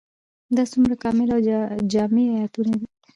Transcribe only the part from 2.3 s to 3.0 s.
آيتونه دي؟